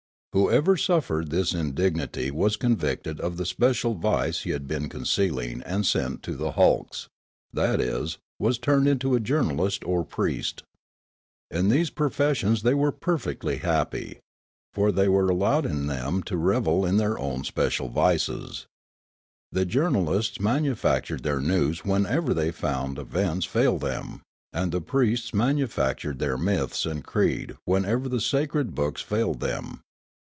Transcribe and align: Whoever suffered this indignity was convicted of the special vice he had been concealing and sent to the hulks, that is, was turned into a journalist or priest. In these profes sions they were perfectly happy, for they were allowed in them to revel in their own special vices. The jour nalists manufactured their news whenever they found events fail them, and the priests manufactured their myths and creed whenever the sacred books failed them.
Whoever 0.33 0.77
suffered 0.77 1.29
this 1.29 1.53
indignity 1.53 2.31
was 2.31 2.55
convicted 2.55 3.19
of 3.19 3.35
the 3.35 3.45
special 3.45 3.95
vice 3.95 4.43
he 4.43 4.51
had 4.51 4.65
been 4.65 4.87
concealing 4.87 5.61
and 5.63 5.85
sent 5.85 6.23
to 6.23 6.37
the 6.37 6.51
hulks, 6.53 7.09
that 7.51 7.81
is, 7.81 8.17
was 8.39 8.57
turned 8.57 8.87
into 8.87 9.13
a 9.13 9.19
journalist 9.19 9.83
or 9.83 10.05
priest. 10.05 10.63
In 11.49 11.67
these 11.67 11.89
profes 11.91 12.35
sions 12.35 12.61
they 12.61 12.73
were 12.73 12.93
perfectly 12.93 13.57
happy, 13.57 14.19
for 14.73 14.93
they 14.93 15.09
were 15.09 15.27
allowed 15.29 15.65
in 15.65 15.87
them 15.87 16.23
to 16.23 16.37
revel 16.37 16.85
in 16.85 16.95
their 16.95 17.19
own 17.19 17.43
special 17.43 17.89
vices. 17.89 18.67
The 19.51 19.65
jour 19.65 19.89
nalists 19.89 20.39
manufactured 20.39 21.23
their 21.23 21.41
news 21.41 21.83
whenever 21.83 22.33
they 22.33 22.51
found 22.51 22.97
events 22.97 23.45
fail 23.45 23.77
them, 23.77 24.21
and 24.53 24.71
the 24.71 24.79
priests 24.79 25.33
manufactured 25.33 26.19
their 26.19 26.37
myths 26.37 26.85
and 26.85 27.03
creed 27.03 27.57
whenever 27.65 28.07
the 28.07 28.21
sacred 28.21 28.73
books 28.73 29.01
failed 29.01 29.41
them. 29.41 29.81